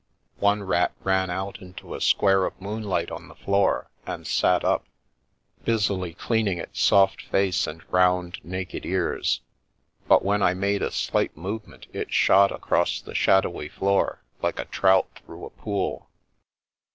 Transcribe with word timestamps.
One 0.39 0.63
rat 0.63 0.93
ran 1.03 1.29
out 1.29 1.61
into 1.61 1.93
a 1.93 2.01
square 2.01 2.45
of 2.45 2.59
moonlight 2.59 3.11
on 3.11 3.27
the 3.27 3.35
floor, 3.35 3.91
and 4.07 4.25
sat 4.25 4.65
up, 4.65 4.83
busily 5.63 6.15
cleaning 6.15 6.57
its 6.57 6.81
soft 6.81 7.21
face 7.21 7.67
and 7.67 7.83
round 7.93 8.39
naked 8.43 8.83
ears, 8.83 9.41
but 10.07 10.25
when 10.25 10.41
I 10.41 10.55
made 10.55 10.81
a 10.81 10.89
slight 10.89 11.37
movement 11.37 11.85
it 11.93 12.11
shot 12.11 12.51
across 12.51 12.99
the 12.99 13.13
shadowy 13.13 13.69
floor 13.69 14.23
like 14.41 14.57
a 14.57 14.65
trout 14.65 15.07
through 15.19 15.45
a 15.45 15.51
pool. 15.51 16.09